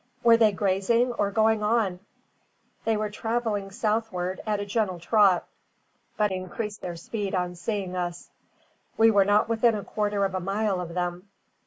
"Were 0.23 0.35
they 0.37 0.51
grazing 0.51 1.13
or 1.13 1.29
going 1.29 1.61
on?" 1.61 1.99
"They 2.85 2.97
were 2.97 3.11
travelling 3.11 3.69
southward 3.69 4.41
at 4.47 4.59
a 4.59 4.65
gentle 4.65 4.97
trot, 4.97 5.47
but 6.17 6.31
increased 6.31 6.81
their 6.81 6.95
speed 6.95 7.35
on 7.35 7.53
seeing 7.53 7.95
us. 7.95 8.31
We 8.97 9.11
were 9.11 9.25
not 9.25 9.47
within 9.47 9.75
a 9.75 9.83
quarter 9.85 10.25
of 10.25 10.33
a 10.33 10.39
mile 10.39 10.81
of 10.81 10.95
them." 10.95 11.29